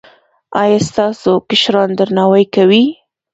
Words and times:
ایا 0.61 0.77
ستاسو 0.89 1.31
کشران 1.49 1.89
درناوی 1.97 2.45
کوي؟ 2.55 2.83